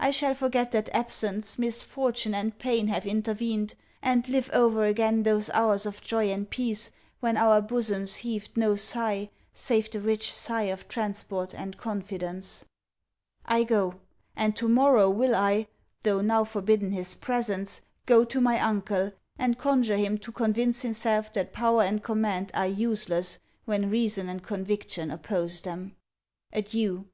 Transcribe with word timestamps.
I 0.00 0.10
shall 0.10 0.34
forget 0.34 0.72
that 0.72 0.90
absence, 0.92 1.56
misfortune, 1.56 2.34
and 2.34 2.58
pain, 2.58 2.88
have 2.88 3.06
intervened 3.06 3.76
and 4.02 4.28
live 4.28 4.50
over 4.52 4.84
again 4.84 5.22
those 5.22 5.50
hours 5.50 5.86
of 5.86 6.00
joy 6.00 6.32
and 6.32 6.50
peace, 6.50 6.90
when 7.20 7.36
our 7.36 7.62
bosoms 7.62 8.16
heaved 8.16 8.56
no 8.56 8.74
sigh, 8.74 9.30
save 9.54 9.88
the 9.88 10.00
rich 10.00 10.34
sigh 10.34 10.62
of 10.64 10.88
transport 10.88 11.54
and 11.54 11.76
confidence. 11.76 12.64
I 13.44 13.62
go; 13.62 14.00
and 14.34 14.56
to 14.56 14.68
morrow 14.68 15.08
will 15.08 15.36
I, 15.36 15.68
though 16.02 16.22
now 16.22 16.42
forbidden 16.42 16.90
his 16.90 17.14
presence, 17.14 17.80
go 18.04 18.24
to 18.24 18.40
my 18.40 18.58
uncle, 18.58 19.12
and 19.38 19.58
conjure 19.58 19.96
him 19.96 20.18
to 20.18 20.32
convince 20.32 20.82
himself 20.82 21.32
that 21.34 21.52
power 21.52 21.84
and 21.84 22.02
command 22.02 22.50
are 22.52 22.66
useless, 22.66 23.38
when 23.64 23.90
reason 23.90 24.28
and 24.28 24.42
conviction 24.42 25.12
oppose 25.12 25.60
them. 25.60 25.94
Adieu. 26.52 27.06